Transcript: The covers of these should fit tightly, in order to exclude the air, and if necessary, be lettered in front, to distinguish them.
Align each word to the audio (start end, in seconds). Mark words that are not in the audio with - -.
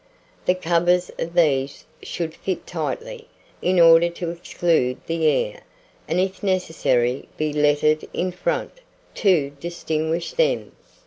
The 0.47 0.55
covers 0.55 1.11
of 1.19 1.35
these 1.35 1.85
should 2.01 2.33
fit 2.33 2.65
tightly, 2.65 3.27
in 3.61 3.79
order 3.79 4.09
to 4.09 4.31
exclude 4.31 4.97
the 5.05 5.27
air, 5.27 5.61
and 6.07 6.19
if 6.19 6.41
necessary, 6.41 7.29
be 7.37 7.53
lettered 7.53 8.05
in 8.11 8.31
front, 8.31 8.81
to 9.13 9.51
distinguish 9.59 10.31
them. 10.33 10.71